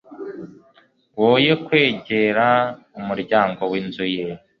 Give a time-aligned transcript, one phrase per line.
[1.21, 2.47] woye kwegera
[2.99, 4.25] umuryango w'inzu ye